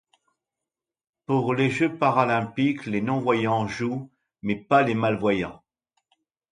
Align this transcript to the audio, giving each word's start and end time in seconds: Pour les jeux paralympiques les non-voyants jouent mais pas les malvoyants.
Pour 1.27 1.53
les 1.53 1.69
jeux 1.69 1.95
paralympiques 1.95 2.87
les 2.87 3.01
non-voyants 3.01 3.67
jouent 3.67 4.09
mais 4.41 4.55
pas 4.55 4.81
les 4.81 4.95
malvoyants. 4.95 5.61